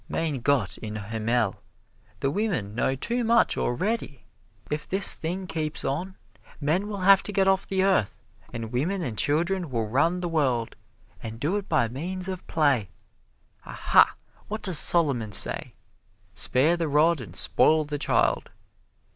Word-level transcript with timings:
Mein 0.09 0.39
Gott 0.41 0.77
in 0.79 0.95
Himmel, 0.95 1.57
the 2.21 2.31
women 2.31 2.73
know 2.73 2.95
too 2.95 3.23
much, 3.23 3.55
already! 3.55 4.25
If 4.71 4.89
this 4.89 5.13
thing 5.13 5.45
keeps 5.45 5.85
on, 5.85 6.15
men 6.59 6.87
will 6.87 7.01
have 7.01 7.21
to 7.21 7.31
get 7.31 7.47
off 7.47 7.67
the 7.67 7.83
earth, 7.83 8.19
and 8.51 8.71
women 8.71 9.03
and 9.03 9.15
children 9.15 9.69
will 9.69 9.87
run 9.87 10.19
the 10.21 10.27
world, 10.27 10.75
and 11.21 11.39
do 11.39 11.55
it 11.55 11.69
by 11.69 11.87
means 11.87 12.27
of 12.27 12.47
play. 12.47 12.89
Aha! 13.63 14.15
What 14.47 14.63
does 14.63 14.79
Solomon 14.79 15.33
say? 15.33 15.75
Spare 16.33 16.75
the 16.75 16.87
rod 16.87 17.21
and 17.21 17.35
spoil 17.35 17.83
the 17.85 17.99
child. 17.99 18.49